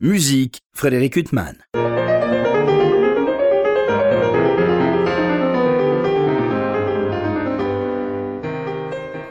[0.00, 1.56] Musique, Frédéric Huttman.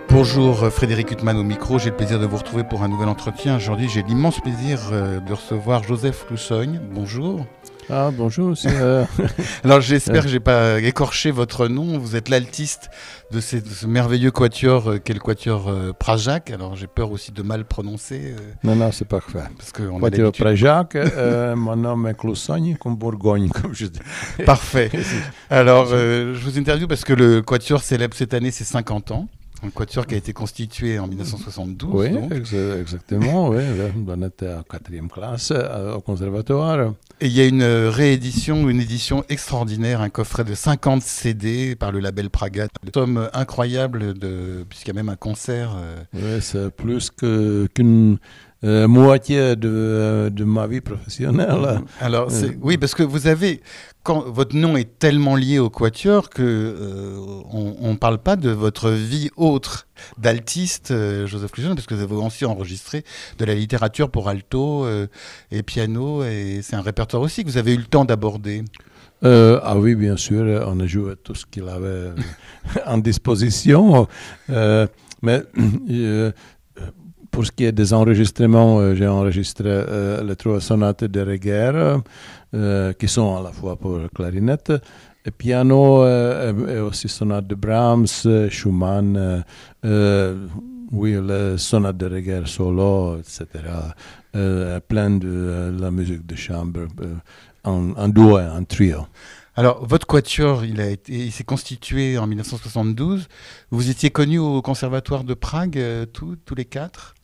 [0.10, 3.56] Bonjour Frédéric Huttman au micro, j'ai le plaisir de vous retrouver pour un nouvel entretien.
[3.56, 6.82] Aujourd'hui j'ai l'immense plaisir euh, de recevoir Joseph Loussogne.
[6.92, 7.46] Bonjour.
[7.90, 8.54] Ah bonjour.
[8.66, 9.06] Euh...
[9.64, 11.98] Alors j'espère que j'ai pas écorché votre nom.
[11.98, 12.90] Vous êtes l'altiste
[13.32, 16.52] de, ces- de ce merveilleux quatuor euh, qu'est le quatuor euh, Prajac.
[16.52, 19.40] Alors j'ai peur aussi de mal prononcer euh, non, non, c'est parfait.
[19.58, 20.34] parce Quatuor.
[20.34, 24.00] Prajac, euh, mon nom est Cloussogne, comme Bourgogne, comme je dis.
[24.46, 24.92] Parfait.
[25.50, 29.28] Alors euh, je vous interviewe parce que le quatuor célèbre cette année ses 50 ans.
[29.66, 31.90] Un quatuor qui a été constitué en 1972.
[31.92, 32.32] Oui, donc.
[32.80, 33.64] exactement, oui.
[34.08, 36.92] On était en quatrième classe euh, au conservatoire.
[37.20, 41.76] Et il y a une euh, réédition, une édition extraordinaire, un coffret de 50 CD
[41.76, 42.68] par le label Praga.
[42.84, 44.14] Une somme incroyable,
[44.70, 45.76] puisqu'il y a même un concert.
[45.78, 48.18] euh, Oui, c'est plus qu'une
[48.64, 51.82] euh, moitié de, de ma vie professionnelle.
[52.00, 52.30] Alors,
[52.62, 53.62] oui, parce que vous avez,
[54.14, 57.18] votre nom est tellement lié au quatuor que euh,
[57.52, 62.04] on ne parle pas de votre vie autre d'altiste, euh, Joseph Clujon, parce que vous
[62.04, 63.04] avez aussi enregistré
[63.38, 65.08] de la littérature pour alto euh,
[65.52, 68.64] et piano, et c'est un répertoire aussi que vous avez eu le temps d'aborder.
[69.24, 72.12] Ah oui, bien sûr, on a joué tout ce qu'il avait
[72.86, 74.08] en disposition.
[74.48, 75.42] Mais
[77.32, 79.84] pour ce qui est des enregistrements, j'ai enregistré
[80.24, 81.98] les trois sonates de Reger,
[82.54, 84.72] euh, qui sont à la fois pour clarinette
[85.26, 89.42] et piano, euh, et, aussi sonates de Brahms, euh, Schumann, euh,
[89.86, 90.48] euh,
[90.92, 93.46] oui, les sonates de Reger solo, etc.
[94.36, 96.82] Euh, plein de euh, la musique de chambre.
[97.02, 97.16] euh,
[97.64, 99.06] en, en duo et en trio.
[99.56, 103.28] Alors, votre quatuor, il, a été, il s'est constitué en 1972.
[103.72, 107.16] Vous étiez connu au Conservatoire de Prague, euh, tous, tous les quatre?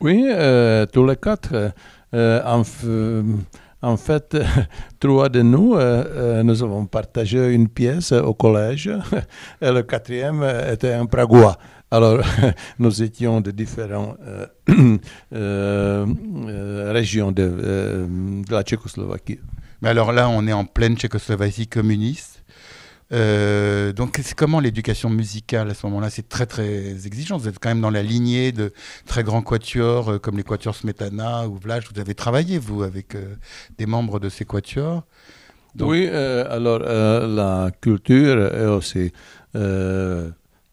[0.00, 1.72] Oui, euh, tous les quatre.
[2.14, 2.62] euh, en,
[3.82, 4.36] en fait,
[5.00, 8.88] trois de nous, euh, euh, nous avons partagé une pièce au collège
[9.62, 11.58] et le quatrième euh, était un Pragois.
[11.90, 12.20] Alors,
[12.78, 14.18] nous étions de différentes
[15.32, 18.06] régions de,
[18.46, 19.40] de la Tchécoslovaquie.
[19.82, 22.39] Mais alors là, on est en pleine Tchécoslovaquie communiste.
[23.12, 27.38] Euh, donc, comment l'éducation musicale à ce moment-là C'est très, très exigeant.
[27.38, 28.72] Vous êtes quand même dans la lignée de
[29.06, 31.84] très grands quatuors euh, comme les quatuors Smetana ou Vlach.
[31.92, 33.34] Vous avez travaillé, vous, avec euh,
[33.78, 35.02] des membres de ces quatuors.
[35.78, 39.12] Oui, alors la culture et aussi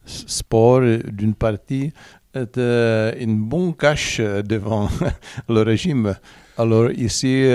[0.06, 1.94] sport d'une partie
[2.34, 4.90] est une bonne cache devant
[5.50, 6.16] le régime.
[6.58, 7.46] Alors ici,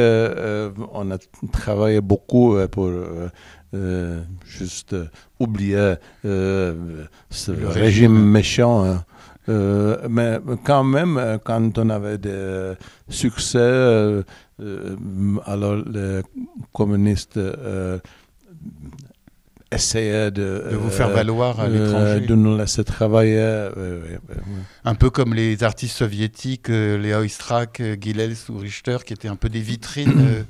[0.92, 1.18] on a
[1.52, 2.92] travaillé beaucoup pour
[4.46, 5.06] juste euh,
[5.40, 5.94] oublier
[6.24, 8.24] euh, ce Le régime, régime.
[8.30, 8.84] méchant.
[8.84, 9.04] hein.
[9.48, 12.74] Euh, mais quand même, euh, quand on avait des
[13.08, 14.22] succès, euh,
[14.60, 14.94] euh,
[15.46, 16.20] alors les
[16.72, 17.98] communistes euh,
[19.70, 22.26] essayaient de, De vous euh, faire valoir à euh, l'étranger.
[22.26, 23.68] de nous laisser travailler.
[24.84, 29.28] Un peu comme les artistes soviétiques, euh, les Oistrakh, euh, Gilels ou Richter, qui étaient
[29.28, 30.42] un peu des vitrines euh,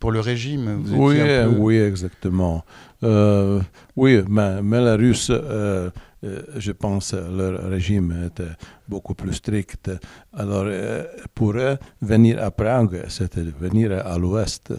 [0.00, 0.80] pour le régime.
[0.82, 2.64] Vous Oui, peu- oui, exactement.
[3.04, 3.60] Euh,
[3.96, 5.90] oui, mais, mais les Russes, euh,
[6.24, 8.50] euh, je pense, leur régime était
[8.88, 9.90] beaucoup plus strict.
[10.34, 10.66] Alors,
[11.34, 14.72] pour eux, venir à Prague, c'était venir à l'ouest.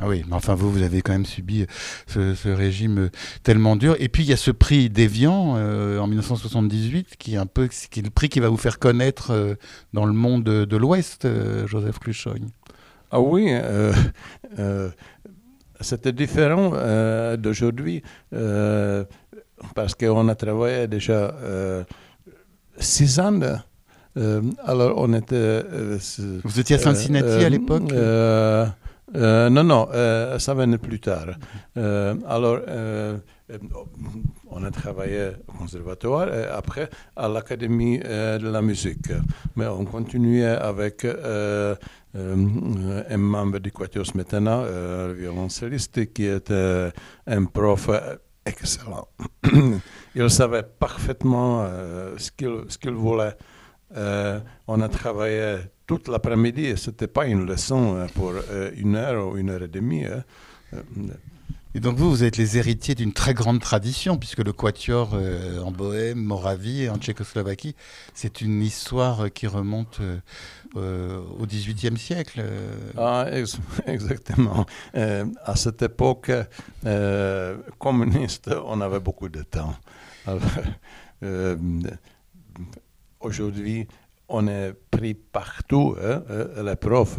[0.00, 1.66] Ah oui, mais enfin vous, vous avez quand même subi
[2.08, 3.10] ce, ce régime
[3.44, 3.94] tellement dur.
[4.00, 7.68] Et puis il y a ce prix d'Evian euh, en 1978, qui est un peu,
[7.68, 9.54] qui est le prix qui va vous faire connaître euh,
[9.92, 12.48] dans le monde de, de l'Ouest, euh, Joseph Cluchogne.
[13.16, 13.92] Ah oui, euh,
[14.58, 14.90] euh,
[15.80, 18.02] c'était différent euh, d'aujourd'hui
[19.76, 21.32] parce qu'on a travaillé déjà
[22.76, 23.38] six ans.
[24.64, 25.62] Alors on était...
[26.42, 27.92] Vous étiez à Cincinnati à l'époque?
[27.92, 29.88] Non, non,
[30.40, 31.28] ça venait plus tard.
[31.76, 32.58] Alors,
[34.50, 39.12] on a travaillé au conservatoire et après à l'Académie euh, de la musique.
[39.56, 41.74] Mais on continuait avec euh,
[42.16, 46.90] euh, un membre du Quatuor Smetana, euh, le violoncelliste, qui était
[47.26, 48.16] un prof euh,
[48.46, 49.08] excellent.
[50.14, 52.30] Il savait parfaitement euh, ce
[52.78, 53.36] qu'il voulait.
[53.96, 58.96] Euh, on a travaillé toute l'après-midi ce n'était pas une leçon euh, pour euh, une
[58.96, 60.04] heure ou une heure et demie.
[61.76, 65.60] Et donc vous, vous êtes les héritiers d'une très grande tradition, puisque le Quatuor euh,
[65.60, 67.74] en Bohème, Moravie et en Tchécoslovaquie,
[68.14, 70.18] c'est une histoire qui remonte euh,
[70.76, 72.44] euh, au XVIIIe siècle.
[72.96, 74.66] Ah, ex- exactement.
[74.94, 76.30] À cette époque
[77.78, 79.74] communiste, on avait beaucoup de temps.
[83.20, 83.88] Aujourd'hui,
[84.28, 85.96] on est pris partout.
[86.00, 86.22] hein.
[86.62, 87.18] Les profs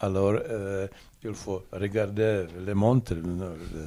[0.00, 0.34] alors
[1.24, 3.14] il faut regarder les montres,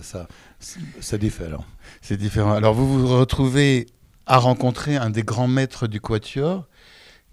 [0.01, 0.27] ça,
[0.59, 1.65] c'est différent.
[2.01, 2.53] C'est différent.
[2.53, 3.87] Alors vous vous retrouvez
[4.25, 6.67] à rencontrer un des grands maîtres du quatuor,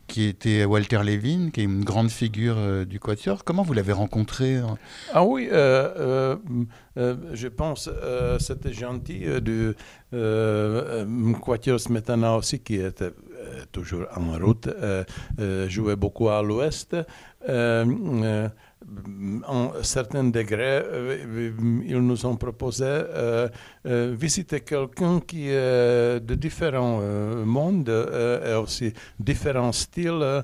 [0.06, 3.44] qui était Walter Levin, qui est une grande figure euh, du Quatuor.
[3.44, 4.76] Comment vous l'avez rencontré hein?
[5.12, 6.36] Ah oui, euh,
[6.96, 9.74] euh, je pense que c'était gentil du
[11.42, 13.12] Quatuor Smetana aussi, qui était
[13.72, 14.68] toujours en route,
[15.68, 16.96] jouait beaucoup à l'ouest
[19.46, 21.52] en certains degrés, euh,
[21.86, 23.48] ils nous ont proposé euh,
[23.86, 27.00] euh, visiter quelqu'un qui est de différents
[27.44, 30.42] mondes et aussi différents styles,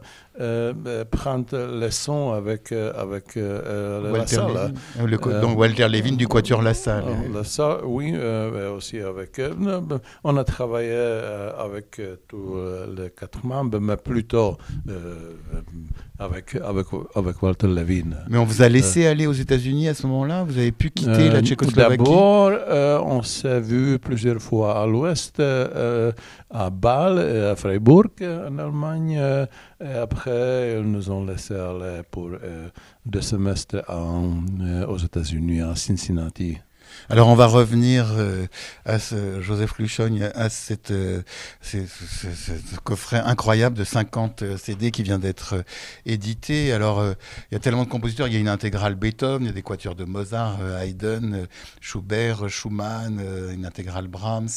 [1.10, 4.72] prendre les sons avec, avec la salle.
[5.42, 7.04] donc Walter Levin du Quatuor La Salle.
[7.34, 8.14] La salle, oui,
[8.76, 9.40] aussi avec.
[10.24, 10.96] on a travaillé
[11.58, 12.56] avec tous
[12.96, 14.56] les quatre membres, mais plutôt
[16.20, 18.10] avec, avec, avec Walter Levin.
[18.28, 20.44] Mais on vous a laissé aller aux États-Unis à ce moment-là?
[20.44, 21.96] Vous avez pu quitter la euh, Tchécoslovaquie?
[21.96, 26.12] D'abord, euh, on s'est vu plusieurs fois à l'ouest, euh,
[26.50, 29.18] à Bâle à Freiburg en Allemagne.
[29.82, 32.30] et après, ils nous ont laissé aller pour
[33.04, 36.58] deux semestres aux États-Unis, à Cincinnati.
[37.08, 38.46] Alors on va revenir euh,
[38.84, 41.22] à ce, Joseph Luchogne, à cette, euh,
[41.62, 41.78] ce,
[42.84, 45.64] coffret incroyable de 50 euh, CD qui vient d'être
[46.06, 46.72] édité.
[46.72, 47.02] Alors
[47.50, 49.54] il y a tellement de compositeurs, il y a une intégrale Beethoven, il y a
[49.54, 51.46] des quatuors de Mozart, Haydn,
[51.80, 53.20] Schubert, Schumann,
[53.52, 54.48] une intégrale Brahms,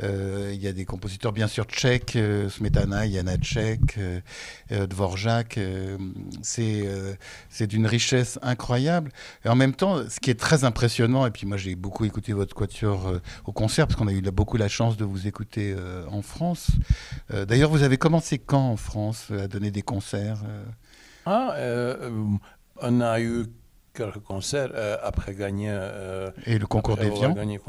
[0.00, 2.18] il y a des compositeurs bien sûr tchèques,
[2.48, 3.98] Smetana, Janacek,
[4.70, 5.58] Dvorak.
[6.42, 6.84] c'est
[7.48, 9.12] c'est d'une richesse incroyable.
[9.44, 12.32] Et en même temps, ce qui est très impressionnant, et puis moi j'ai beaucoup écouté
[12.32, 15.74] votre quatuor euh, au concert parce qu'on a eu beaucoup la chance de vous écouter
[15.76, 16.72] euh, en France.
[17.32, 20.38] Euh, d'ailleurs, vous avez commencé quand en France à donner des concerts
[21.24, 21.56] Ah,
[22.80, 23.46] on a eu
[23.94, 24.72] quelques concerts
[25.02, 25.70] après gagner.
[26.46, 27.32] Et le concours d'Evian?
[27.32, 27.60] gagné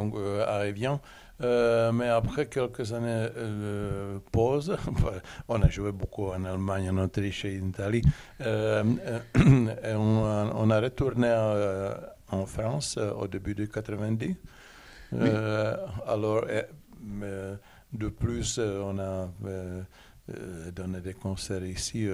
[0.48, 1.00] à Evian.
[1.39, 4.75] mais après quelques années de pause,
[5.48, 8.01] on a joué beaucoup en Allemagne, en Autriche et en Italie.
[8.39, 10.24] et on,
[10.63, 14.36] on, a retourné à, en France euh, au début des 90.
[15.14, 15.78] Euh,
[16.08, 16.46] alors,
[17.94, 19.30] de plus, euh, on a
[20.75, 22.08] donné des concerts ici.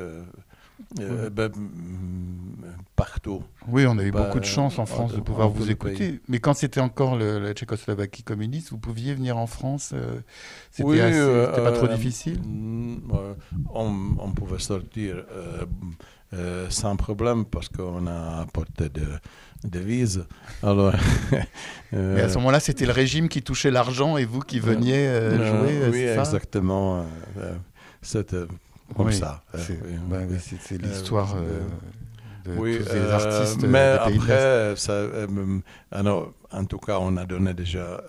[0.96, 2.64] Ben, mm,
[2.96, 3.44] partout.
[3.68, 6.22] Oui, on a eu beaucoup de chance en France de pouvoir vous écouter.
[6.28, 9.94] Mais quand c'était encore la Tchécoslovaquie communiste, vous pouviez venir en France
[10.72, 12.40] C'était oui, pas trop difficile?
[12.42, 13.12] mm,
[13.74, 15.24] on, on, pouvait sortir
[16.70, 19.06] sans problème parce qu'on a apporté de
[19.64, 20.26] devise.
[20.64, 20.94] Alors,
[21.94, 25.38] euh, à ce moment-là, c'était le régime qui touchait l'argent et vous qui veniez euh,
[25.38, 25.90] euh, jouer.
[25.92, 27.06] oui, exactement.
[28.02, 28.46] C'était
[28.96, 29.44] comme ça.
[29.56, 33.64] C'est l'histoire de tous les artistes.
[33.64, 35.02] mais après, ça,
[35.92, 38.02] alors, en tout cas, on a donné déjà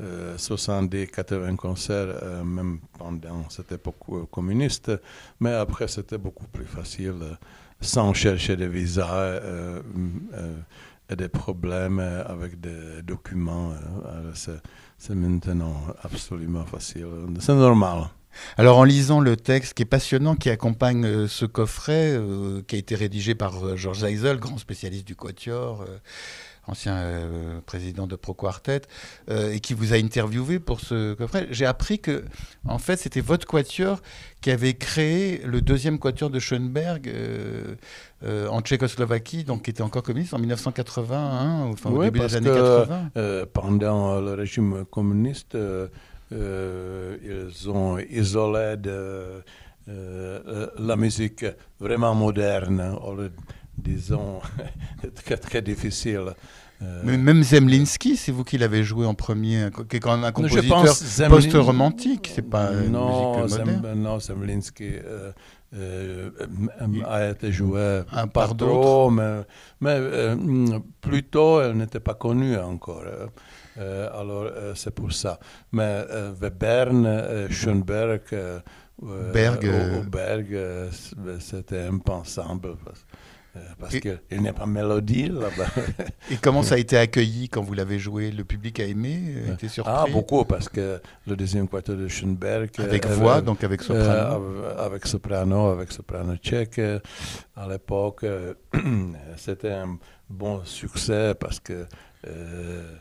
[0.00, 4.92] 70-80 concerts, même pendant cette époque communiste.
[5.40, 7.36] Mais après, c'était beaucoup plus facile
[7.80, 9.82] sans chercher des visas euh,
[10.34, 10.56] euh,
[11.08, 13.72] et des problèmes avec des documents.
[14.06, 14.32] Euh,
[14.98, 17.06] c'est maintenant absolument facile.
[17.38, 18.08] C'est normal.
[18.56, 22.20] Alors en lisant le texte qui est passionnant, qui accompagne ce coffret,
[22.66, 25.84] qui a été rédigé par Georges Eisel, grand spécialiste du quatuor,
[26.68, 28.82] ancien euh, président de Pro Quartet,
[29.30, 32.24] euh, et qui vous a interviewé pour ce coffret, j'ai appris que,
[32.66, 34.00] en fait, c'était votre quatuor
[34.40, 37.76] qui avait créé le deuxième quatuor de Schoenberg euh,
[38.48, 43.46] en Tchécoslovaquie, donc qui était encore communiste en 1981, enfin, au début des années 80.
[43.52, 45.56] pendant le régime communiste,
[46.30, 49.42] ils ont isolé de,
[50.78, 51.44] la musique
[51.78, 52.96] vraiment moderne
[53.78, 54.40] disons,
[55.24, 56.34] très très difficile.
[56.82, 60.24] Euh, Mais même Zemlinsky, c'est vous qui l'avez joué en premier, qui est quand même
[60.24, 60.84] un compositeur
[61.28, 65.32] post-romantique, c'est pas non, musique Zem, non, Zemlinsky euh,
[65.74, 66.30] euh,
[67.06, 69.42] a été joué un par d'autres, mais,
[69.80, 73.04] mais plutôt elle n'était pas connue encore.
[73.76, 75.38] alors c'est pour ça.
[75.72, 76.04] Mais
[76.40, 78.22] Webern, Schoenberg,
[79.32, 80.58] Berg, Berg
[81.40, 82.68] c'était impensable.
[82.68, 83.04] Euh, parce
[83.90, 85.66] qu'il n'y a pas de mélodie là-bas.
[86.30, 88.30] et comment ça a été accueilli quand vous l'avez joué?
[88.30, 89.44] Le public a aimé?
[89.48, 89.92] A été surpris?
[89.94, 92.70] Ah, beaucoup, parce que le deuxième quartet de Schoenberg.
[92.78, 96.80] Avec voix, donc avec soprano euh, Avec soprano, avec soprano tchèque.
[97.56, 98.24] À l'époque,
[99.36, 99.98] c'était un
[100.28, 101.86] bon succès parce que.
[102.26, 102.96] Euh,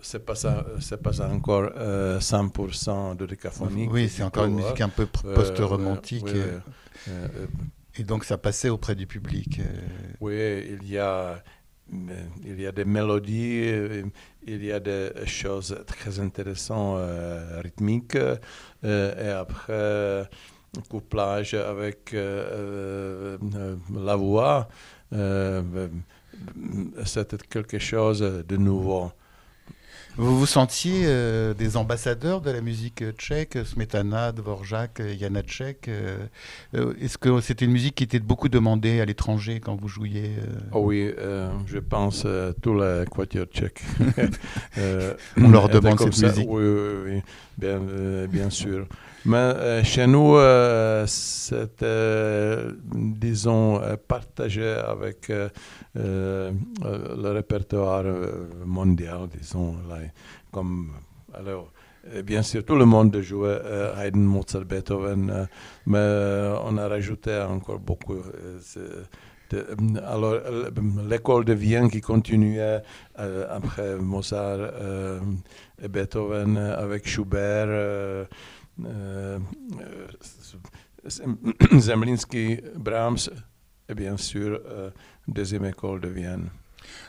[0.00, 3.88] c'est pas c'est pas encore 100% de décaphonie.
[3.90, 6.24] Oui, c'est encore une musique un peu post-romantique.
[8.00, 9.60] Et donc ça passait auprès du public.
[10.20, 11.42] Oui, il y a
[11.92, 14.04] il y a des mélodies,
[14.46, 16.98] il y a des choses très intéressantes
[17.62, 18.16] rythmiques,
[18.82, 20.22] et après
[20.88, 24.68] couplage avec la voix,
[27.04, 29.12] c'était quelque chose de nouveau.
[30.20, 36.18] Vous vous sentiez euh, des ambassadeurs de la musique tchèque, Smetana, Dvorak, Janacek euh,
[36.74, 40.32] euh, Est-ce que c'était une musique qui était beaucoup demandée à l'étranger quand vous jouiez
[40.72, 41.10] oh Oui,
[41.64, 43.80] je pense à tous les quatuors tchèques.
[45.38, 47.22] On leur demande cette musique Oui, oui, oui.
[47.56, 47.80] Bien,
[48.28, 48.86] bien sûr.
[49.26, 50.36] Mais chez nous,
[51.06, 52.56] c'était,
[52.94, 55.30] disons, partagé avec
[55.94, 58.04] le répertoire
[58.64, 59.74] mondial, disons.
[59.88, 59.96] Là,
[60.50, 60.92] comme,
[61.34, 61.70] alors,
[62.24, 63.60] bien sûr, tout le monde jouait
[63.98, 65.48] Haydn, Mozart, Beethoven,
[65.86, 68.22] mais on a rajouté encore beaucoup.
[70.06, 70.36] alors,
[71.08, 72.80] l'école de Vienne qui continuait
[73.16, 74.70] après Mozart
[75.82, 78.26] et Beethoven avec Schubert.
[81.78, 83.30] Zemlinsky, Brahms
[83.88, 84.60] et bien sûr
[85.26, 86.50] deuxième école de Vienne.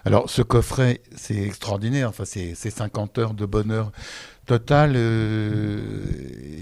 [0.06, 3.92] Alors ce coffret, c'est extraordinaire, enfin, c'est 50 heures de bonheur
[4.46, 4.94] total.
[4.96, 5.92] Euh,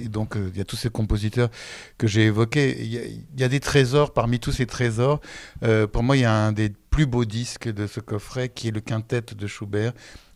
[0.03, 1.49] et donc il y a tous ces compositeurs
[1.97, 2.77] que j'ai évoqués.
[2.81, 5.21] Il y, a des trésors parmi tous ces trésors.
[5.63, 8.67] Euh, pour moi, il y a un des plus beaux disques de ce coffret qui
[8.67, 9.93] est le quintet de Schubert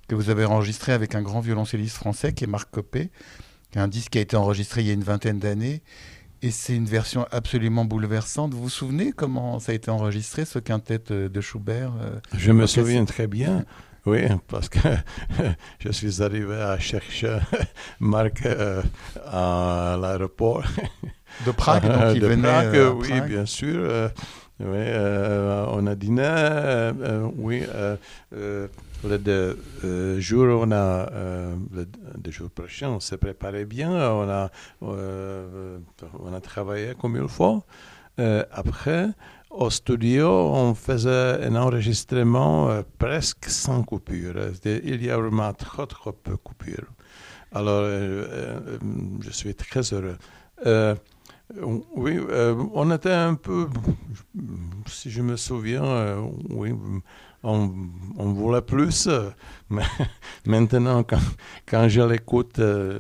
[0.08, 3.12] que vous avez enregistré avec un grand violoncelliste français qui est Marc Copé
[3.80, 5.82] un disque qui a été enregistré il y a une vingtaine d'années.
[6.42, 8.53] Et c'est une version absolument bouleversante.
[8.53, 12.51] Vous vous souvenez comment ça a été enregistré, ce quintet euh, de Schubert euh, Je
[12.51, 13.65] me souviens très bien.
[14.06, 14.80] Oui, parce que
[15.80, 17.38] je suis arrivé à chercher
[18.01, 18.82] Marc euh,
[19.25, 20.65] à l'aéroport.
[21.46, 24.12] De Prague, donc il de venait Prague, oui, bien sûr.
[24.60, 24.86] oui,
[25.70, 26.92] on a dîné,
[27.38, 27.63] oui
[29.07, 30.75] le deux euh, jours, on a,
[31.12, 31.86] euh, le
[32.17, 34.50] deux jours prochains, on s'est préparé bien, on a,
[34.83, 35.79] euh,
[36.19, 37.63] on a travaillé comme il faut.
[38.17, 39.10] après,
[39.50, 44.36] au studio, on faisait un enregistrement presque sans coupure.
[44.65, 46.91] Il y a vraiment trop, trop peu de coupures.
[47.51, 50.17] Alors, je suis très heureux.
[51.95, 52.19] oui,
[52.74, 53.67] on était un peu,
[54.88, 56.17] si je me souviens,
[56.50, 56.74] oui,
[57.44, 59.10] on, voulait plus,
[59.70, 59.84] mais
[60.46, 63.00] maintenant, quand, je l'écoute, euh,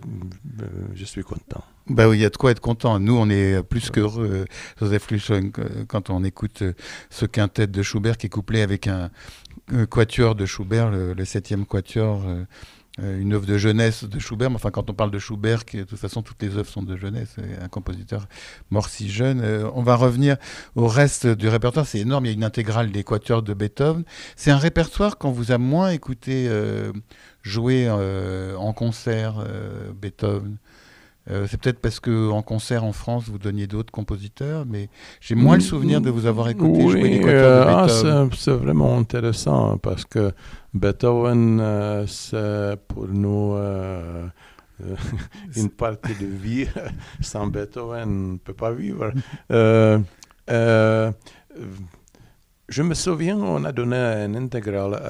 [0.61, 1.63] euh, je suis content.
[1.87, 2.97] Bah oui, il y a de quoi être content.
[2.99, 4.45] Nous, on est plus qu'heureux, euh,
[4.79, 5.51] Joseph Luchon,
[5.87, 6.63] quand on écoute
[7.09, 9.09] ce quintet de Schubert qui est couplé avec un,
[9.89, 12.43] quatuor de Schubert, le, septième quatuor euh,
[13.01, 14.51] une œuvre de jeunesse de Schubert.
[14.51, 17.35] Enfin, quand on parle de Schubert, de toute façon, toutes les œuvres sont de jeunesse,
[17.59, 18.27] un compositeur
[18.69, 19.41] mort si jeune.
[19.41, 20.37] Euh, on va revenir
[20.75, 21.87] au reste du répertoire.
[21.87, 22.25] C'est énorme.
[22.25, 24.03] Il y a une intégrale des quatuors de Beethoven.
[24.35, 26.91] C'est un répertoire qu'on vous a moins écouté euh,
[27.41, 29.43] jouer en concert,
[29.99, 30.57] Beethoven.
[31.31, 34.89] Euh, c'est peut-être parce que en concert en France, vous donniez d'autres compositeurs, mais
[35.21, 37.87] j'ai moins le souvenir de vous avoir écouté jouer les euh, ah,
[38.35, 40.33] c'est vraiment intéressant parce que
[40.73, 43.55] Beethoven, euh, c'est pour nous
[45.55, 46.67] une partie de vie.
[47.21, 49.13] Sans Beethoven, on ne peut pas vivre.
[52.69, 55.01] je me souviens, on a donné un intégral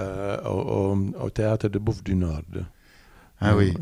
[0.45, 2.41] au, au, théâtre de Bouffe du Nord.
[3.41, 3.73] Ah oui.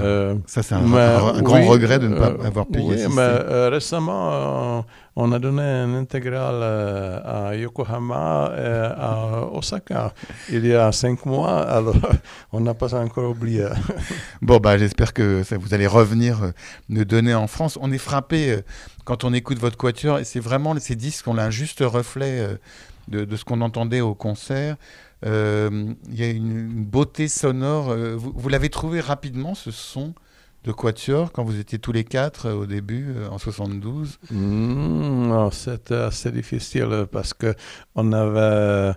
[0.00, 3.70] Euh, ça, c'est un, grand regret de ne pas euh, avoir pu oui, mais euh,
[3.70, 4.84] récemment,
[5.16, 10.12] on a donné un intégral à Yokohama et à Osaka
[10.50, 11.96] il y a cinq mois, alors
[12.52, 13.66] on n'a pas encore oublié.
[14.42, 16.52] bon, bah, j'espère que ça, vous allez revenir
[16.88, 17.78] nous donner en France.
[17.80, 18.58] On est frappé
[19.04, 22.58] quand on écoute votre quatuor, et c'est vraiment ces disques ont un juste reflet
[23.08, 24.76] de, de ce qu'on entendait au concert.
[25.26, 27.90] Euh, il y a une, beauté sonore.
[27.90, 30.14] Euh, vous, l'avez trouvé rapidement, ce son
[30.64, 35.94] de Quatuor, quand vous étiez tous les quatre euh, au début, en 72 mmh, C'était
[35.94, 38.92] assez difficile parce qu'on avait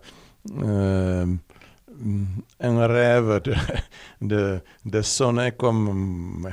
[2.60, 3.42] un rêve
[4.22, 4.62] de,
[5.02, 6.50] sonner comme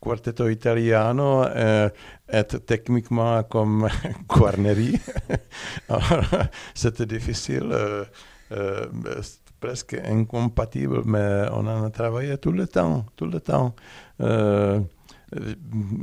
[0.00, 1.88] quartetto italiano et
[2.28, 3.88] être techniquement comme
[4.28, 4.98] Guarneri.
[6.74, 7.72] C'était difficile.
[8.52, 8.86] Euh,
[9.60, 13.74] presque incompatible, mais on en a travaillé tout le temps, tout le temps.
[14.22, 14.80] Euh,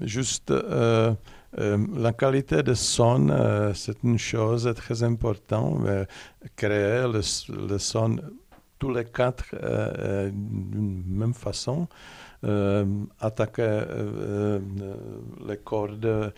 [0.04, 1.16] juste euh,
[1.58, 5.82] la qualité de son, c'est une chose très importante.
[6.56, 8.18] créer le, son
[8.80, 9.46] tous les quatre
[10.32, 11.88] d'une même façon.
[13.20, 13.84] attaquer
[15.48, 16.34] les cordes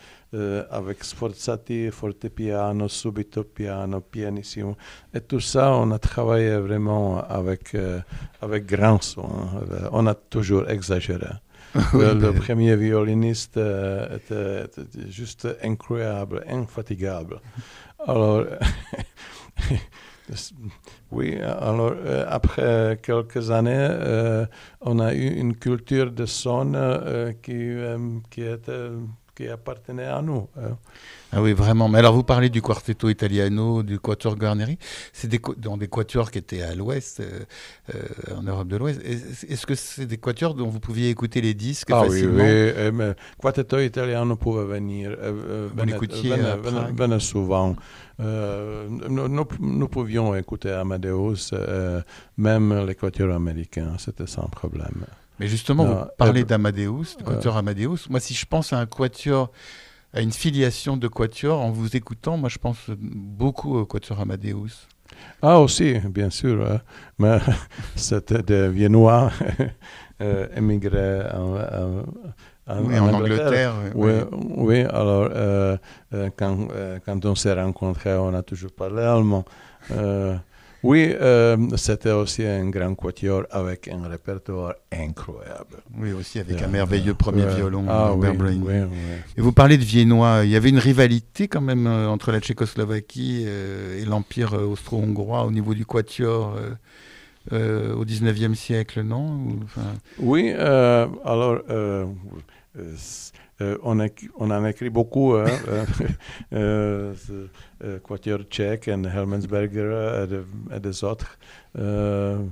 [0.70, 4.76] avec sforzati, fortepiano, subito piano, pianissimo.
[5.12, 7.76] Et tout ça, on a travaillé vraiment avec,
[8.40, 9.28] avec grand son.
[9.92, 11.28] On a toujours exagéré.
[11.92, 14.66] le, premier violoniste était,
[15.08, 17.40] juste incroyable, infatigable.
[18.06, 18.44] Alors,
[21.12, 24.46] oui, alors euh, après quelques années, euh,
[24.80, 27.76] on a eu une culture de son euh, qui,
[28.30, 28.90] qui était
[29.34, 30.48] qui appartenait à nous.
[30.56, 30.76] Hein.
[31.32, 31.88] Ah oui, vraiment.
[31.88, 34.78] Mais alors, vous parlez du Quartetto Italiano, du Quatuor Guarneri.
[35.12, 37.40] C'est des, dans des quatuors qui étaient à l'ouest, euh,
[37.94, 39.00] euh, en Europe de l'Ouest.
[39.04, 42.42] Est-ce que c'est des quatuors dont vous pouviez écouter les disques ah facilement?
[42.42, 42.90] oui, oui.
[42.92, 45.16] Mais Quartetto Italiano pouvait venir.
[45.18, 46.34] Euh, vous l'écoutiez
[46.92, 47.76] venait, souvent.
[48.18, 51.52] Nous, nous, pouvions écouter Amadeus,
[52.36, 55.06] même les quatuors américains, c'était sans problème.
[55.40, 58.06] Mais justement, vous parlez d'Amadeus, du quatuor Amadeus.
[58.08, 59.50] Moi, si je pense à un quatuor
[60.12, 61.60] à une filiation de Quatuor.
[61.60, 64.86] En vous écoutant, moi je pense beaucoup au Quatuor Amadeus.
[65.42, 66.64] Ah aussi, bien sûr.
[66.66, 66.80] Hein.
[67.18, 67.38] Mais
[67.96, 69.30] c'était des Viennois
[70.20, 71.56] euh, émigrés en,
[72.66, 73.74] en, Angleterre.
[73.94, 74.80] oui, oui.
[74.82, 75.76] alors euh,
[76.14, 76.68] euh, quand,
[77.04, 79.44] quand on s'est rencontrés, on a toujours parlé allemand.
[80.82, 85.76] Oui, euh, c'était aussi un grand quatuor avec un répertoire incroyable.
[85.98, 88.28] Oui, aussi avec un merveilleux premier violon, ah, oui,
[89.36, 92.40] Et vous parlez de Viennois, il y avait une rivalité quand même euh, entre la
[92.40, 96.56] Tchécoslovaquie euh, et l'Empire austro-hongrois au niveau du quatuor
[97.50, 99.40] au 19e siècle, non?
[100.18, 101.58] Oui, alors
[103.60, 104.06] euh, on, a,
[104.38, 105.46] en écrit beaucoup, hein,
[106.52, 107.14] euh,
[107.84, 110.26] euh, Quatuor Tchèque et Helmensberger
[110.72, 111.38] et, des autres.
[111.74, 112.42] alors,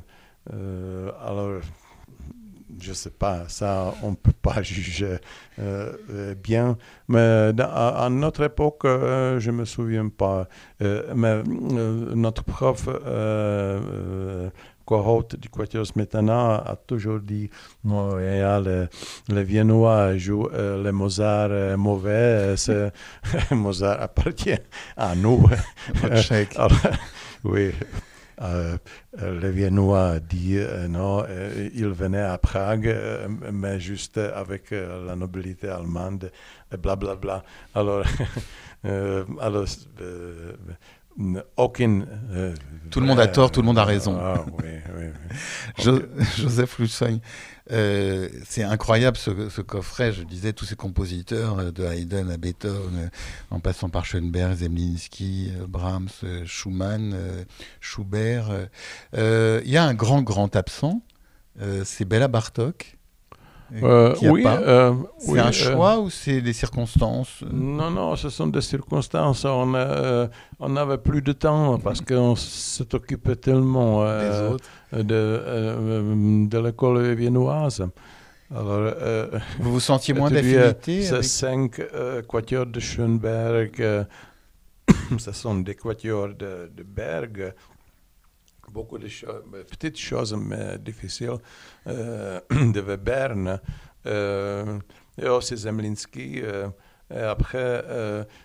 [2.81, 5.17] je ne sais pas, ça, on ne peut pas juger
[6.43, 6.77] bien.
[7.09, 10.49] Mais à, notre époque, je ne me souviens pas.
[10.81, 12.89] mais notre prof
[14.89, 17.51] cohorte du Quatuor Smetana a toujours dit
[17.85, 18.87] non, les,
[19.29, 22.91] les Viennois jouent euh, les Mozart euh, mauvais, euh,
[23.51, 24.63] Mozart appartient
[24.97, 25.47] à nous.
[27.45, 27.71] oui.
[28.41, 31.23] les Viennois disent non,
[31.75, 32.97] il venait à Prague,
[33.53, 36.31] mais juste avec la nobilité allemande,
[36.71, 37.17] blablabla.
[37.17, 37.45] Bla, bla.
[37.75, 38.05] Alors,
[39.41, 39.67] alors
[41.57, 42.07] aucune.
[42.31, 42.55] Euh,
[42.91, 44.19] tout le monde a tort, tout le monde a raison.
[44.21, 44.45] Ah,
[46.37, 47.21] Joseph Lussogne,
[47.71, 50.13] euh, c'est incroyable ce, coffret.
[50.13, 53.11] Je disais tous ces compositeurs, euh, de Haydn à Beethoven,
[53.51, 56.09] en passant par Schoenberg, Zemlinsky, Brahms,
[56.45, 57.15] Schumann,
[57.81, 58.69] Schubert.
[59.15, 61.03] Il y a un grand, grand absent,
[61.85, 62.98] c'est Bella Bartok.
[63.75, 68.47] Euh, oui, euh, c'est un euh, choix ou c'est des circonstances Non, non, ce sont
[68.47, 69.45] des circonstances.
[69.45, 74.57] On n'avait plus de temps parce qu'on s'est occupé tellement de,
[74.93, 77.87] de l'école viennoise.
[78.55, 78.95] Alors,
[79.61, 81.83] vous vous sentiez moins d'affinité Ces cinq
[82.27, 84.07] quatuors de Schoenberg,
[85.19, 87.53] ce sont des quatuors de, de Berg
[88.71, 91.39] beaucoup de choses, petites choses mais difficiles
[91.87, 93.61] euh, de Webern
[94.07, 94.79] euh,
[95.21, 96.41] et aussi Zemlinsky.
[96.43, 96.69] Euh,
[97.11, 97.83] et après,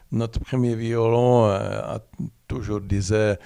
[0.09, 1.99] notre premier violon a
[2.47, 3.38] toujours disait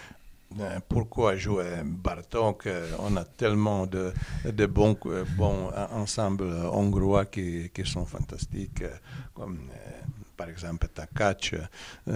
[0.87, 4.13] pourquoi jouer Bartok On a tellement de,
[4.45, 4.95] de bons,
[5.35, 8.83] bons ensembles hongrois qui, qui sont fantastiques,
[9.33, 9.71] comme
[10.37, 11.55] par exemple Takac,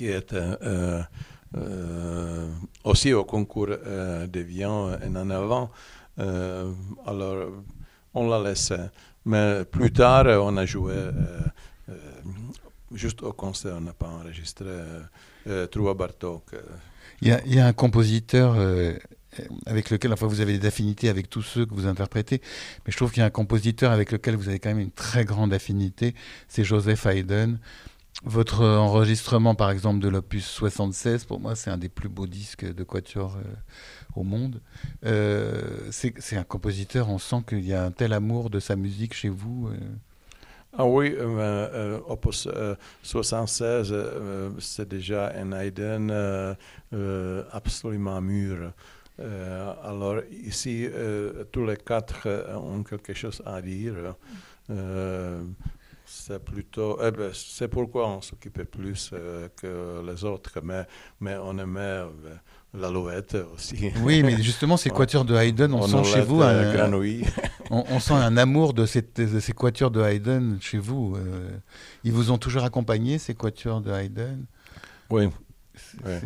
[0.00, 1.02] qui est euh,
[2.84, 5.70] aussi au concours euh, de Vian et en avant.
[6.18, 6.72] Euh,
[7.06, 7.50] alors,
[8.14, 8.76] on l'a laissé.
[9.24, 10.94] Mais plus tard, on a joué
[12.92, 14.66] juste au concert, on n'a pas enregistré
[15.46, 16.54] euh, Trouva Bartok.
[17.20, 18.56] Il y, y, a un compositeur
[19.66, 22.40] avec lequel, enfin, vous avez des affinités avec tous ceux que vous interprétez,
[22.84, 24.90] mais je trouve qu'il y a un compositeur avec lequel vous avez quand même une
[24.90, 26.14] très grande affinité,
[26.48, 27.58] c'est Joseph Haydn.
[28.22, 32.70] Votre enregistrement, par exemple, de l'opus 76, pour moi, c'est un des plus beaux disques
[32.70, 33.54] de Quatuor euh,
[34.14, 34.60] au monde.
[35.06, 39.14] Euh, c'est un compositeur, on sent qu'il y a un tel amour de sa musique
[39.14, 39.68] chez vous.
[39.68, 39.76] Euh.
[40.76, 41.16] Ah oui,
[42.06, 42.46] opus
[43.02, 43.92] 76,
[44.60, 46.12] c'est déjà un Haydn
[47.50, 48.72] absolument mûr.
[49.18, 50.86] alors ici,
[51.50, 54.14] tous les quatre ont quelque chose à dire.
[56.12, 56.98] C'est plutôt.
[57.02, 59.10] Eh ben, c'est pourquoi on s'occupait plus
[59.56, 60.84] que les autres, mais,
[61.20, 62.02] mais on aimait
[62.74, 63.92] l'alouette aussi.
[64.02, 66.92] Oui, mais justement, ces quatuors de Haydn, on, sent chez vous un,
[67.70, 71.16] on, on, sent un amour de, cette, de, ces quatuors de Haydn chez vous.
[72.04, 74.46] ils vous ont toujours accompagné, ces quatuors de Haydn
[75.10, 75.28] Oui,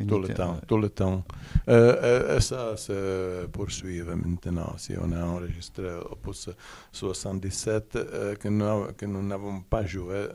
[0.08, 1.24] tout le temps, tout le temps.
[1.68, 4.74] Euh, et ça se poursuit maintenant.
[4.76, 6.50] Si on a enregistré Opus
[6.92, 10.26] 77 euh, que nous, que nous n'avons pas joué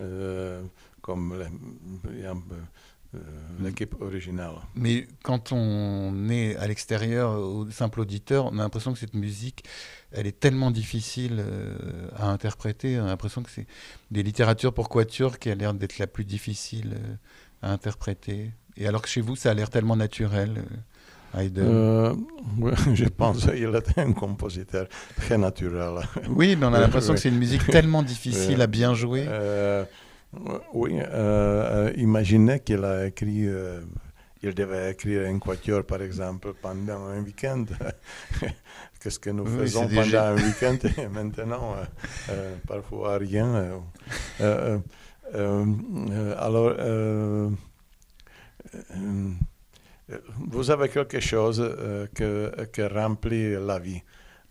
[0.00, 0.62] euh,
[1.00, 1.34] comme
[3.60, 4.54] l'équipe originale.
[4.74, 9.64] Mais quand on est à l'extérieur, au simple auditeur, on a l'impression que cette musique,
[10.12, 11.44] elle est tellement difficile
[12.16, 12.98] à interpréter.
[12.98, 13.66] On a l'impression que c'est
[14.10, 16.96] des littératures pour quatuor qui a l'air d'être la plus difficile
[17.62, 18.52] à interpréter.
[18.76, 20.54] Et alors que chez vous, ça a l'air tellement naturel.
[20.58, 21.60] Euh, Haydn.
[21.60, 22.14] Euh,
[22.94, 25.94] je pense qu'il était un compositeur très naturel.
[26.28, 29.24] Oui, mais on a l'impression que c'est une musique tellement difficile à bien jouer.
[29.28, 29.84] Euh,
[30.72, 30.98] oui,
[31.96, 33.48] imaginez qu'il a écrit,
[34.42, 37.66] il devait écrire un quatuor, par exemple, pendant un week-end.
[39.00, 40.78] Qu'est-ce que nous faisons pendant un week-end?
[40.96, 41.76] Et maintenant,
[42.66, 43.82] parfois rien.
[45.34, 46.74] Alors,
[50.10, 50.16] euh,
[50.48, 54.02] vous avez quelque chose euh, que, que remplit la vie.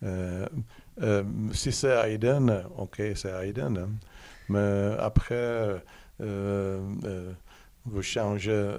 [0.04, 0.46] Euh,
[1.54, 3.90] si c'est Haydn, ok, c'est Haydn, hein.
[4.50, 5.84] mais après,
[6.20, 8.76] vous changez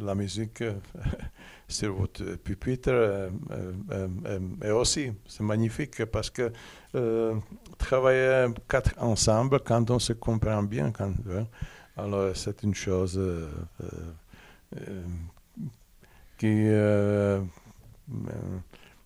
[0.00, 0.62] la musique
[1.72, 3.30] sur votre pupitre.
[4.64, 6.52] et aussi, c'est magnifique parce que
[7.78, 11.12] travailler quatre ensemble, quand on se comprend bien, quand,
[11.96, 15.02] alors c'est une chose euh,
[16.38, 17.40] qui, euh,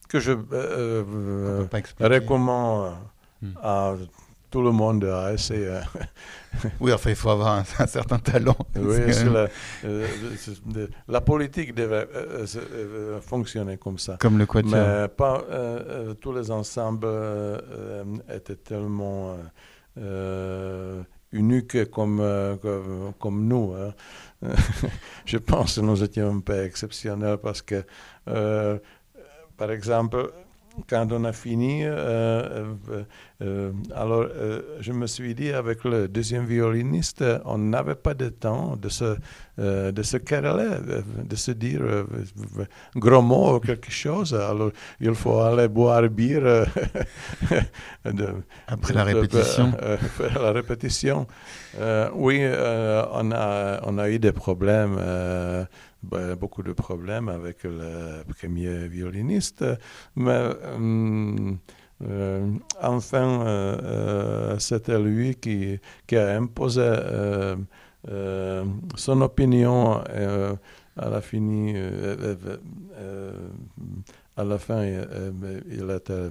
[0.09, 1.66] que je euh,
[2.00, 2.96] recommande
[3.42, 3.52] hmm.
[3.62, 3.94] à
[4.57, 5.81] tout le monde à essayer.
[6.81, 8.57] oui, enfin, il faut avoir un, certain talent.
[8.75, 9.49] Oui, la,
[11.07, 12.09] la, politique devait
[13.21, 14.16] fonctionner comme ça.
[14.19, 14.73] Comme le quatuor.
[14.73, 15.45] Mais pas
[16.23, 17.07] tous les ensembles
[18.35, 19.37] étaient tellement
[21.33, 23.75] uniques comme, comme, comme, nous.
[23.75, 23.92] Hein.
[25.27, 27.85] je pense que nous étions un peu exceptionnels parce que,
[28.29, 28.79] euh,
[29.59, 30.33] par exemple,
[30.88, 33.02] quand on a fini, euh, euh,
[33.42, 34.26] euh, alors
[34.80, 39.16] je me suis dit avec le deuxième violiniste, on n'avait pas de temps de se,
[39.58, 40.76] de se quereller,
[41.24, 41.80] de se dire
[42.94, 44.34] gros mots ou quelque chose.
[44.34, 46.66] Alors il faut aller boire bière
[48.66, 49.72] après la répétition.
[50.34, 51.26] la répétition.
[52.14, 54.98] oui, on, a, on a eu des problèmes
[56.02, 59.64] bah, beaucoup de problèmes avec le premier violiniste,
[60.14, 61.54] mais euh,
[62.02, 66.92] euh, enfin, euh, c'était lui qui, qui, a imposé
[68.96, 69.96] son opinion
[70.96, 71.74] à la, fini,
[74.37, 76.30] à la fin, il, était,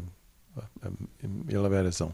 [1.49, 2.13] il avait raison.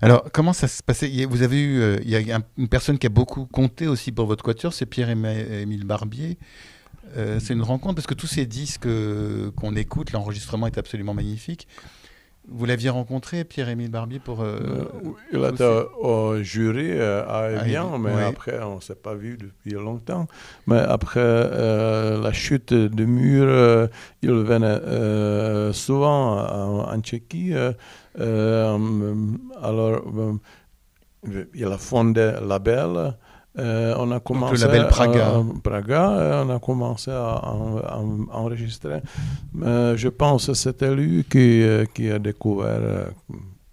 [0.00, 1.10] Alors, comment ça se passait?
[1.10, 5.84] Il y a une personne qui a beaucoup compté aussi pour votre quatuor, c'est Pierre-Émile
[5.84, 6.38] Barbier.
[7.16, 11.14] Euh, c'est une rencontre parce que tous ces disques euh, qu'on écoute, l'enregistrement est absolument
[11.14, 11.66] magnifique.
[12.50, 14.42] Vous l'aviez rencontré, Pierre-Émile Barbier, pour.
[14.42, 14.84] Euh,
[15.32, 20.26] il était au jury à Evian, mais après, on ne s'est pas vu depuis longtemps.
[20.66, 23.88] Mais après la chute du mur,
[24.22, 27.52] il venait souvent en, en Tchéquie.
[29.62, 30.00] alors,
[31.54, 33.14] il a fondé Label.
[33.58, 35.42] Euh, on a commencé le label Praga.
[35.64, 37.42] Praga, euh, on a commencé à,
[38.32, 39.00] enregistrer.
[39.54, 43.10] je pense que c'était lui qui, euh, qui, a découvert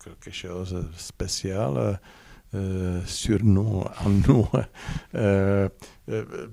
[0.04, 2.00] quelque chose de spécial
[3.06, 4.48] sur nous, en nous.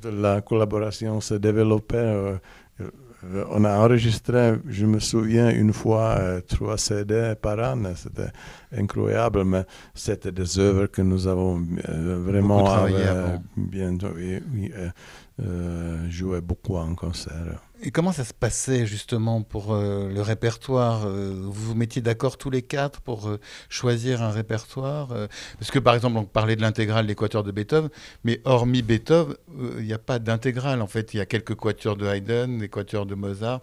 [0.04, 2.38] la collaboration s'est développée
[3.24, 7.80] euh, on a enregistré, je me souviens, une fois euh, trois CD par an.
[7.94, 8.32] C'était
[8.76, 12.87] incroyable, mais c'était des œuvres que nous avons euh, vraiment
[13.56, 13.96] bien
[16.08, 17.62] joué beaucoup en concert.
[17.82, 22.62] Et comment ça se passait justement pour le répertoire Vous vous mettiez d'accord tous les
[22.62, 23.28] quatre pour
[23.68, 25.08] choisir un répertoire
[25.58, 27.90] Parce que par exemple, on parlait de l'intégrale des quatuors de Beethoven,
[28.22, 29.35] mais hormis Beethoven,
[29.78, 31.12] il n'y a pas d'intégrale en fait.
[31.12, 33.62] Il y a quelques quatuors de Haydn, des quatuors de Mozart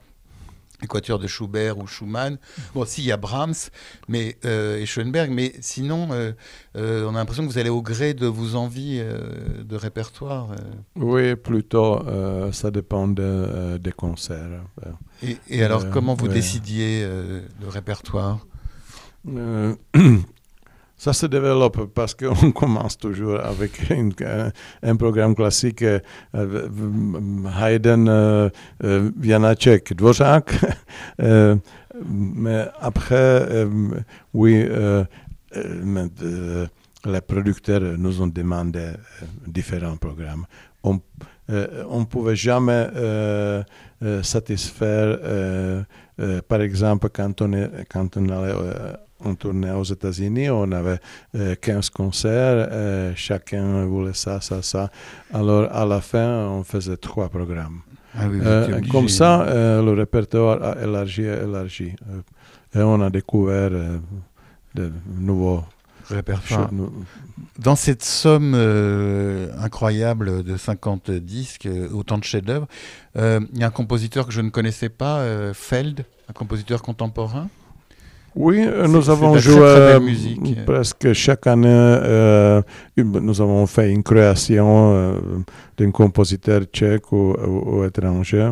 [0.83, 2.37] équateur de Schubert ou Schumann.
[2.73, 3.69] Bon, si, il y a Brahms
[4.07, 6.31] mais, euh, et Schoenberg, mais sinon, euh,
[6.77, 10.49] euh, on a l'impression que vous allez au gré de vos envies de répertoire.
[10.95, 12.03] Oui, plutôt,
[12.51, 14.63] ça dépend des concerts.
[15.49, 18.39] Et, alors, comment vous décidiez le répertoire?
[20.99, 23.71] Ça se développe parce qu'on commence toujours avec
[24.83, 25.99] un, programme classique euh,
[27.57, 28.49] Haydn, euh,
[28.83, 30.51] euh, Janacek, Dvořák.
[31.21, 31.55] euh,
[32.05, 33.69] mais après, euh,
[34.33, 35.05] oui, euh,
[37.05, 38.89] les producteurs nous ont demandé
[39.47, 40.45] différents programmes.
[40.83, 40.99] On
[41.49, 42.89] ne pouvait jamais
[44.21, 45.17] satisfaire,
[46.49, 48.17] par exemple, quand on, est, quand
[49.23, 50.99] on tournait aux États-Unis, on avait
[51.35, 54.89] euh, 15 concerts, euh, chacun voulait ça, ça, ça.
[55.33, 57.81] Alors à la fin, on faisait trois programmes.
[58.15, 61.93] Ah oui, euh, comme ça, le répertoire a élargi, élargi.
[62.73, 65.63] et on a découvert de nouveaux
[66.09, 66.71] répertoires.
[67.59, 72.67] Dans cette somme euh, incroyable de 50 disques, autant de chefs-d'œuvre,
[73.15, 77.47] il y a un compositeur que je ne connaissais pas, Feld, un compositeur contemporain?
[78.39, 81.67] Oui, nous avons joué très presque chaque année.
[81.67, 82.61] Euh,
[82.95, 85.13] nous avons fait une création euh,
[85.77, 88.49] d'un compositeur tchèque ou, ou, ou étranger.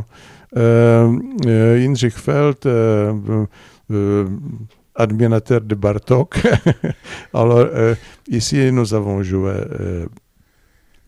[0.58, 1.18] Euh,
[1.86, 2.68] Indřich Feld,
[4.94, 6.38] admirateur de Bartok.
[7.34, 7.66] Alors,
[8.28, 9.54] ici, nous avons joué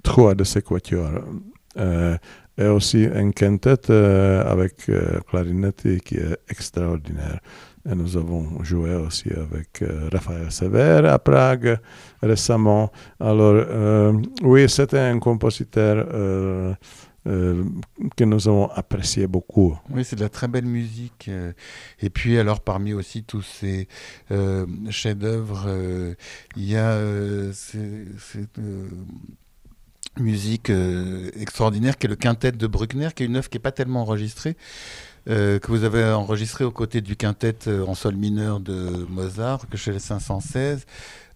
[0.04, 1.26] trois de ces quatuors.
[1.76, 4.90] et aussi un quintet avec
[5.30, 7.42] clarinette qui est extraordinaire.
[7.88, 11.80] Et nous avons joué aussi avec euh, Raphaël Sever à Prague
[12.22, 12.92] récemment.
[13.20, 16.74] Alors, euh, oui, c'était un compositeur euh,
[17.26, 19.78] que nous avons apprécié beaucoup.
[19.90, 21.30] Oui, c'est de la très belle musique.
[22.02, 23.88] Et puis, alors, parmi aussi tous ces
[24.90, 25.68] chefs-d'œuvre,
[26.56, 26.98] il y a
[27.54, 28.60] cette
[30.18, 30.72] musique
[31.36, 34.02] extraordinaire qui est le quintet de Bruckner, qui est une œuvre qui n'est pas tellement
[34.02, 34.56] enregistrée.
[35.28, 39.68] Euh, que vous avez enregistré aux côtés du quintet euh, en sol mineur de Mozart,
[39.70, 40.86] que chez les 516.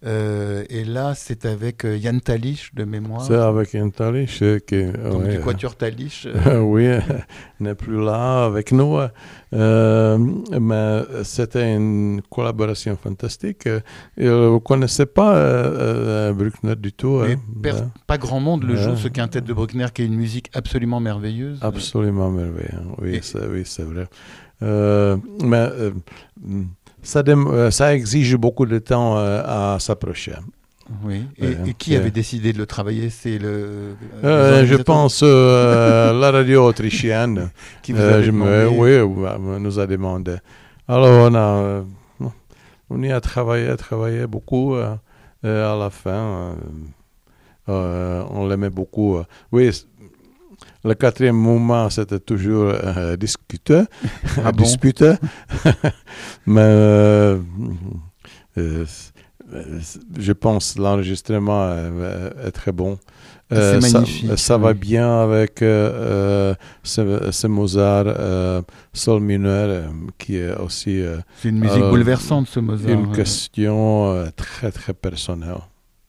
[0.06, 3.22] Euh, et là, c'est avec euh, Yann Talich de mémoire.
[3.22, 4.42] C'est avec Yann Talich.
[4.42, 6.28] Euh, qui, Donc, ouais, du Quatuor Talich.
[6.60, 6.88] oui,
[7.60, 8.98] n'est plus là avec nous.
[9.52, 13.66] mais c'était une collaboration fantastique.
[13.66, 17.22] Et, vous ne connaissez pas Bruckner du tout.
[17.24, 17.36] Hein,
[18.06, 21.58] pas grand monde le joue, ce quintet de Bruckner, qui est une musique absolument merveilleuse.
[21.62, 24.06] Absolument merveilleuse, oui, c'est oui, vrai.
[25.42, 25.68] mais
[27.04, 27.22] ça,
[27.70, 30.32] ça, exige beaucoup de temps à s'approcher.
[31.02, 31.26] Oui.
[31.38, 33.08] Et, et qui avait décidé de le travailler?
[33.08, 33.96] C'est le.
[34.22, 37.50] Euh, je pense euh, la radio autrichienne.
[37.82, 40.36] qui vous a me, Oui, nous a demandé.
[40.86, 41.84] Alors on a,
[42.90, 44.74] on y a travaillé, travaillé beaucoup.
[44.74, 44.98] à
[45.42, 46.54] la fin,
[47.66, 49.18] on l'aimait beaucoup.
[49.52, 49.70] Oui,
[50.84, 53.82] le quatrième mouvement, c'était toujours euh, discuté,
[54.44, 54.62] ah bon?
[54.62, 55.14] disputé.
[56.46, 57.38] Mais euh,
[58.58, 58.84] euh,
[60.18, 62.98] je pense l'enregistrement est, est, très bon.
[63.50, 64.30] C'est magnifique.
[64.30, 71.02] Ça, ça, va bien avec ce, ce, Mozart sol mineur qui est aussi.
[71.40, 72.90] C'est une musique bouleversante, ce Mozart.
[72.90, 75.58] Une question très très personnelle.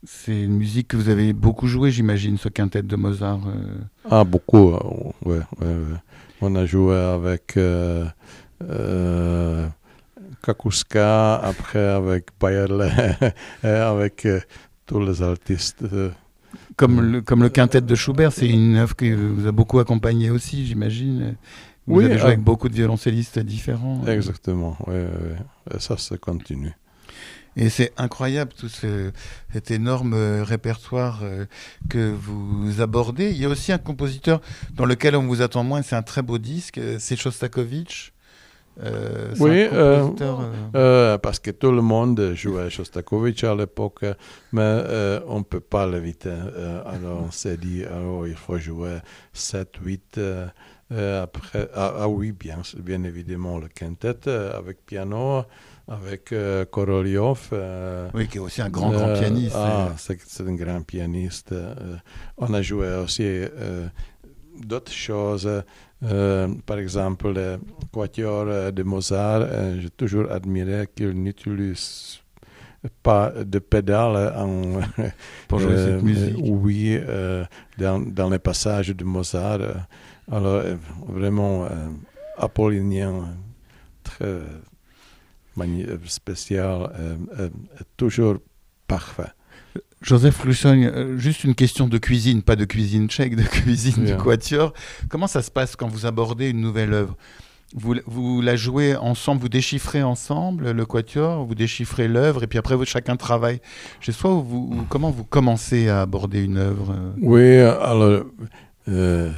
[0.08, 3.39] C'est une musique que vous avez beaucoup jouée, j'imagine, ce quintet de Mozart.
[3.48, 3.78] Euh...
[4.10, 4.80] Ah, beaucoup, euh,
[5.26, 5.98] ouais, ouais, ouais,
[6.41, 8.06] On a joué avec euh,
[8.63, 9.68] euh,
[10.44, 12.91] Kakuska, après avec Bayerle,
[13.63, 14.28] avec
[14.86, 15.84] tous les artistes.
[16.76, 20.30] Comme le, comme le quintet de Schubert, c'est une œuvre qui vous a beaucoup accompagné
[20.30, 21.36] aussi, j'imagine.
[21.88, 24.06] Vous oui, avez joué avec beaucoup de violoncellistes différents.
[24.08, 25.80] Exactement, oui, oui.
[25.80, 26.74] ça se continue.
[27.58, 29.12] Et c'est incroyable tout ce,
[29.54, 31.46] cet énorme euh, répertoire euh,
[31.89, 33.32] que vous abordez.
[33.32, 34.41] Il y a aussi un compositeur
[34.74, 38.13] dans lequel on vous attend moins, c'est un très beau disque, c'est Shostakovich.
[38.84, 40.10] Euh, oui, euh,
[40.76, 44.04] euh, parce que tout le monde jouait Shostakovich à l'époque,
[44.52, 44.82] mais
[45.28, 46.34] on ne peut pas l'éviter.
[46.86, 48.98] alors on s'est dit, alors il faut jouer
[49.34, 50.20] 7, 8.
[50.91, 55.46] après, ah, ah, oui, bien, bien évidemment, le quintet avec piano
[55.88, 57.50] avec euh, Korolev.
[57.54, 59.56] Euh, oui, qui est aussi un grand, grand pianiste.
[59.58, 61.54] Ah, c'est un grand pianiste.
[62.38, 63.41] on a joué aussi
[64.60, 65.50] d'autres choses.
[66.65, 67.60] par exemple, le
[67.91, 69.48] quatuor de Mozart,
[69.80, 72.19] j'ai toujours admiré qu'il n'utilise
[73.02, 74.80] pas de pédale en,
[75.48, 76.36] pour jouer cette musique.
[76.39, 77.00] Oui,
[77.78, 79.60] dans, dans, les passages de Mozart.
[80.32, 80.63] alors,
[81.08, 81.67] vraiment
[82.38, 83.36] apollinien,
[84.04, 84.41] très
[86.06, 87.50] spécial, euh, euh,
[87.98, 88.38] toujours
[88.88, 89.32] parfait.
[90.02, 94.15] Joseph Lussogne, euh, juste une question de cuisine, pas de cuisine tchèque, de cuisine du
[94.15, 94.74] quatuor.
[95.10, 97.18] Comment ça se passe quand vous abordez une nouvelle œuvre?
[97.74, 102.60] Vous, vous la jouez ensemble, vous déchiffrez ensemble le quatuor, vous déchiffrez l'œuvre, et puis
[102.60, 103.60] après vous, chacun travaille
[104.02, 106.96] soi, ou, vous, ou comment vous commencez à aborder une œuvre?
[107.20, 108.26] Oui, alors,
[108.88, 109.32] euh,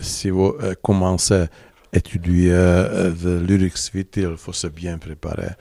[0.00, 1.44] si vous euh, commencez
[1.94, 5.52] étudier euh, le lyric suite, il faut se bien préparer.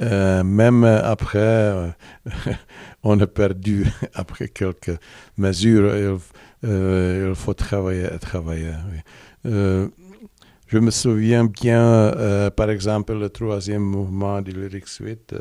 [0.00, 1.88] Euh, même après, euh,
[3.02, 4.98] on a perdu après quelques
[5.36, 8.72] mesures, il, euh, il faut travailler, travailler.
[8.90, 8.98] oui.
[9.46, 9.88] Euh,
[10.68, 15.34] je me souviens bien, euh, par exemple, le troisième mouvement du lyric suite.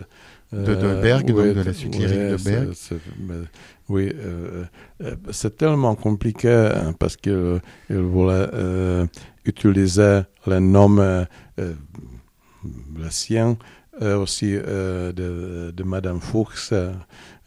[0.51, 2.73] De- de Berg, donc de la suite lyrique de Berg.
[3.17, 3.35] mais-
[3.87, 4.65] oui, euh,
[5.03, 9.05] euh, c'est tellement compliqué hein, parce qu'il voulait euh,
[9.45, 11.25] utiliser les noms, euh,
[11.59, 11.73] euh,
[12.97, 13.57] le sien,
[14.01, 16.73] euh, aussi euh, de, de Madame Fuchs,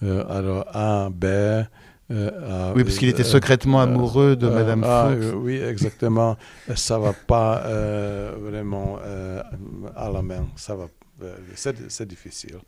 [0.03, 1.25] alors A, B.
[1.25, 5.35] A, Oui, parce qu'il était secrètement amoureux de Madame ah, Fuchs.
[5.37, 6.37] oui, exactement.
[6.75, 7.63] ça va pas
[8.39, 8.99] vraiment
[9.97, 10.47] à la main.
[10.57, 10.89] Ça va.
[11.55, 12.59] c'est, difficile.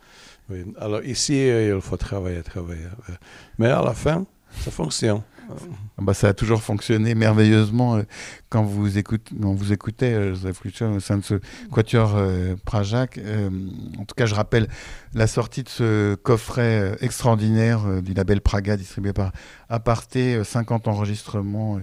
[0.48, 0.64] Oui.
[0.80, 2.86] Alors ici, il faut travailler, travailler.
[3.58, 4.24] Mais à la fin,
[4.64, 5.20] ça fonctionne.
[5.98, 8.02] Bah, ça a toujours fonctionné merveilleusement euh,
[8.48, 11.34] quand vous écoutez, quand vous écoutez Joseph Lucian au sein de ce
[11.70, 13.18] quatuor euh, Prajac.
[13.18, 13.50] Euh,
[13.98, 14.68] en tout cas, je rappelle
[15.14, 19.32] la sortie de ce coffret extraordinaire du label Praga distribué par
[19.68, 21.80] Aparté, euh, 50 enregistrements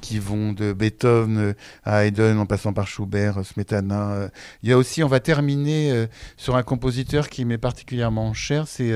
[0.00, 1.54] qui vont de Beethoven
[1.84, 4.28] à Haydn en passant par Schubert, Smetana.
[4.62, 8.92] Il y a aussi, on va terminer sur un compositeur qui m'est particulièrement cher, c'est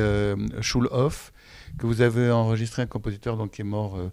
[0.60, 1.32] Schulhoff
[1.78, 4.10] que vous avez enregistré, un compositeur donc, qui est mort euh,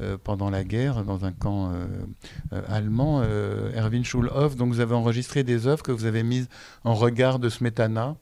[0.00, 4.56] euh, pendant la guerre dans un camp euh, allemand, Erwin Schulhoff.
[4.56, 6.48] Donc vous avez enregistré des œuvres que vous avez mises
[6.84, 8.16] en regard de Smetana.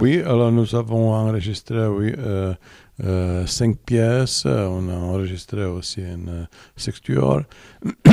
[0.00, 2.14] Oui, alors nous avons enregistré, oui,
[3.46, 4.46] cinq pièces.
[4.46, 6.44] On a enregistré aussi euh,
[6.76, 7.42] sextuor.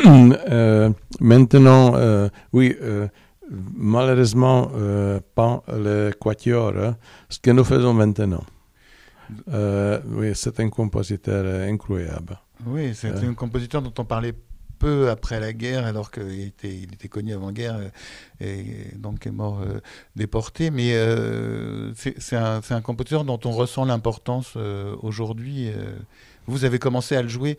[1.19, 1.93] Maintenant,
[2.51, 2.75] oui,
[3.75, 4.71] malheureusement,
[5.35, 6.73] pas le quatuor.
[6.77, 6.97] hein.
[7.29, 8.43] Ce que nous faisons maintenant.
[9.49, 12.39] Euh, oui, c'est un compositeur euh, incroyable.
[12.65, 13.25] Oui, c'est Ouais.
[13.25, 14.33] un compositeur dont on parlait
[14.79, 17.89] peu après la guerre, alors qu'il était, il était connu avant-guerre euh,
[18.39, 19.79] et donc est mort euh,
[20.15, 20.69] déporté.
[20.71, 25.69] Mais euh, c'est un, compositeur dont on ressent l'importance euh, aujourd'hui.
[26.47, 27.57] Vous avez commencé à le jouer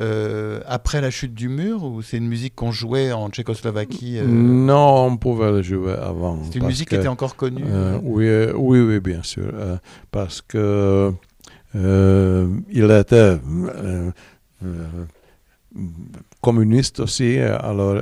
[0.00, 4.24] euh, après la chute du mur ou c'est une musique qu'on jouait en Tchécoslovaquie euh,
[4.26, 6.38] Non, on pouvait le jouer avant.
[6.50, 9.52] C'est une musique que- qui était encore connue Euh, oui, oui, oui, bien sûr.
[10.10, 11.12] parce que
[11.74, 13.38] il était
[16.40, 17.96] communiste aussi, alors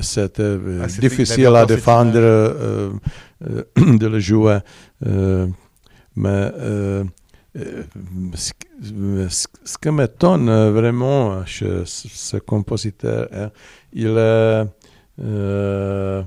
[0.00, 2.12] c'était Ah, c'était- il difficile à défendre
[3.76, 4.58] de le jouer.
[6.16, 6.50] mais
[8.34, 13.50] ce, que- ce- qui m'étonne euh, vraiment chez ce, compositeur, hein,
[13.92, 14.64] il est euh,
[15.20, 16.22] euh,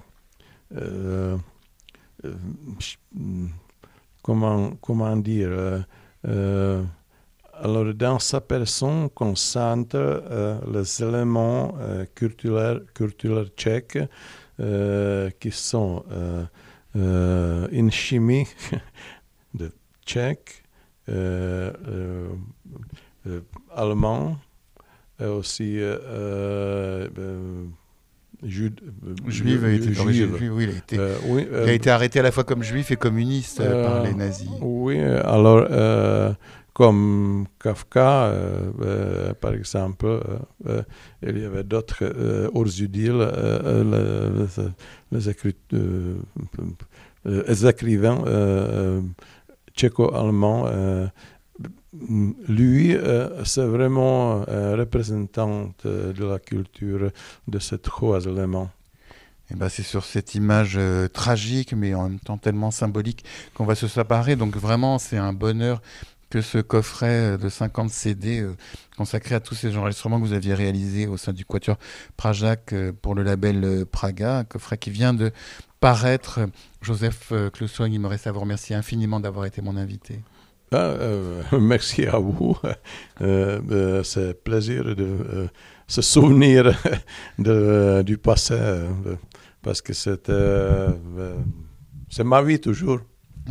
[0.76, 1.38] euh,
[4.22, 5.80] comment, comment dire euh,
[6.28, 6.84] euh,
[7.54, 14.00] alors dans sa personne concentre euh, les éléments euh, culturels, culturels tchèques
[14.60, 16.46] euh, qui sont euh,
[16.96, 18.48] euh, une chimie
[19.54, 19.72] de
[20.06, 20.69] tchèque, euh, euh, euh,
[23.76, 24.38] allemand,
[25.20, 25.80] et aussi
[28.44, 30.52] jude- euh, Juive, juive.
[30.54, 32.64] oui, il a été, Euh, oui, il euh, a été arrêté à la fois comme
[32.64, 34.50] juif et communiste euh, par les nazis.
[34.62, 35.68] oui, alors,
[36.74, 38.32] comme Kafka,
[39.42, 40.22] par exemple,
[41.22, 42.50] il y avait d'autres euh,
[47.36, 48.24] les écrivains
[49.84, 51.08] euh, euh,
[52.48, 57.12] lui, euh, c'est vraiment euh, représentant de la culture
[57.48, 58.70] de ces trois éléments.
[59.52, 60.80] Et ben, c'est sur cette image
[61.12, 64.36] tragique, mais en même temps tellement symbolique, qu'on va se séparer.
[64.36, 65.82] Donc vraiment, c'est un bonheur
[66.30, 68.56] que ce coffret euh, de 50 CD euh,
[68.98, 71.78] consacré à tous ces enregistrements que vous aviez réalisés au sein du Quatuor
[72.18, 75.32] Prajac euh, pour le label Praga, un coffret qui vient de
[75.80, 76.40] paraître.
[76.82, 80.22] Joseph Cloussogne, il me reste à vous remercier infiniment d'avoir été mon invité.
[80.72, 80.94] Ah,
[81.60, 82.56] merci à vous.
[83.22, 85.50] Euh, euh, c'est plaisir de
[85.88, 86.72] se souvenir
[87.40, 88.58] du passé
[89.62, 90.30] parce que c'est
[92.24, 93.00] ma vie toujours.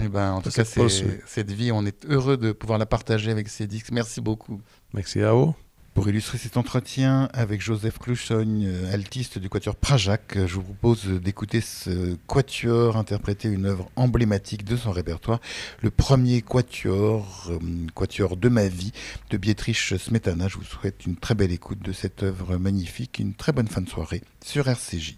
[0.02, 3.48] Et ben, en tout cas, cette vie, on est heureux de pouvoir la partager avec
[3.48, 3.90] ces disques.
[3.90, 4.60] Merci beaucoup.
[4.94, 5.54] Merci à vous.
[5.98, 11.06] Pour illustrer cet entretien avec Joseph Clouchogne, euh, altiste du quatuor Prajac, je vous propose
[11.06, 15.40] d'écouter ce quatuor interpréter une œuvre emblématique de son répertoire,
[15.82, 17.58] le premier quatuor, euh,
[17.96, 18.92] quatuor de ma vie
[19.30, 20.46] de Bietrich Smetana.
[20.46, 23.80] Je vous souhaite une très belle écoute de cette œuvre magnifique, une très bonne fin
[23.80, 25.16] de soirée sur RCJ.